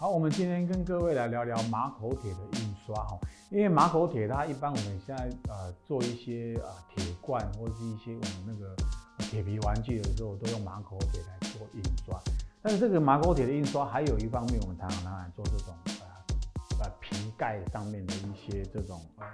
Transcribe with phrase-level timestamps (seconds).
[0.00, 3.18] 好，我们今天跟各位来聊聊马口铁的印刷哈，
[3.50, 8.76] 因为马口铁它一般我们现在呃做一些呃铁罐或是一些我们那个
[9.18, 12.16] 铁皮玩具的时候，都用马口铁来做印刷。
[12.62, 19.26] 但是这个马口铁的印刷还有一方面，我们常常拿来做这种呃呃瓶盖上面的一些这种呃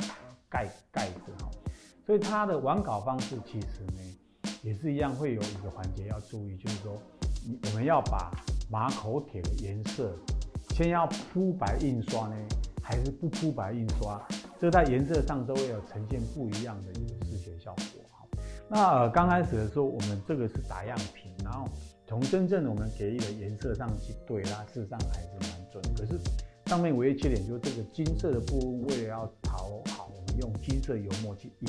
[0.48, 1.50] 盖盖子哈，
[2.06, 6.96] 所以它的完稿方式其实呢也是一样，会有一个环节要注意，就是说
[7.46, 8.32] 你我们要把
[8.70, 10.16] 马口铁的颜色。
[10.74, 12.34] 先要铺白印刷呢，
[12.82, 14.20] 还是不铺白印刷？
[14.58, 17.84] 这在颜色上都会有呈现不一样的一个视觉效果。
[18.10, 18.26] 好，
[18.68, 21.68] 那刚开始的时候，我们这个是打样品，然后
[22.08, 25.80] 从真正我们给予的颜色上去对啦，事实上还是蛮准。
[25.96, 26.18] 可是
[26.66, 31.68] 上面唯一缺点就是这个金色的部分，为了要讨好，我们用金色油墨去印，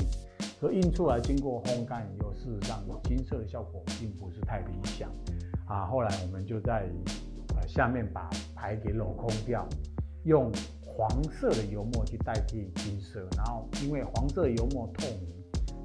[0.60, 5.08] 可印出来经过烘干以后，事实上金色的效果并不是太理想。
[5.68, 6.88] 啊，后来我们就在。
[7.66, 9.64] 下面把牌给镂空掉，
[10.24, 10.50] 用
[10.84, 15.30] 黄色的油墨去代替金色，然后因为黄色油墨透明，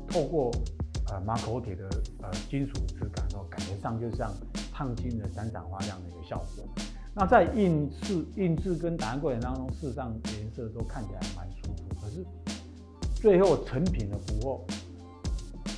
[0.08, 0.52] 透过
[1.10, 1.90] 呃马口铁的
[2.22, 4.32] 呃金属质感，然后感觉上就像
[4.72, 6.66] 烫金的闪闪发亮的一个效果。
[7.14, 12.26] 那在印制、印制跟打印过程当中，事实上颜色都看起来蛮舒服，可是
[13.16, 14.66] 最后成品的不过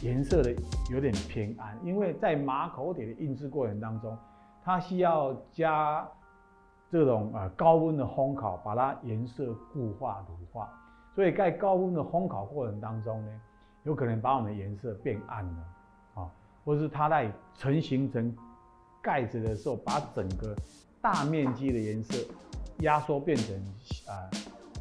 [0.03, 0.53] 颜色的
[0.91, 4.15] 有点偏暗，因为在马口铁的印制过程当中。
[4.63, 6.07] 它需要加
[6.89, 10.69] 这种呃高温的烘烤，把它颜色固化乳化，
[11.15, 13.41] 所以在高温的烘烤过程当中呢，
[13.83, 15.65] 有可能把我们的颜色变暗了
[16.15, 16.31] 啊，
[16.63, 18.35] 或是它在成型成
[19.01, 20.55] 盖子的时候，把整个
[21.01, 22.15] 大面积的颜色
[22.79, 23.55] 压缩变成
[24.07, 24.29] 呃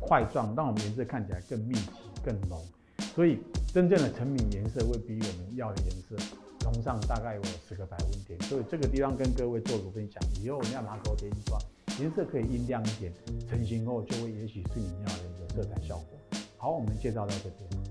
[0.00, 1.90] 块状，让我们颜色看起来更密集、
[2.24, 2.60] 更浓，
[2.98, 6.16] 所以真正的成品颜色会比我们要的颜色。
[6.58, 10.22] 同上大概有十个百分点，所以这个地方跟各位做个分享。
[10.40, 11.58] 以后我们要拿口铁印刷，
[11.98, 13.12] 颜色可以阴亮一点，
[13.48, 16.40] 成型后就会也许是你要的一个色彩效果。
[16.56, 17.81] 好，我们介绍到这边。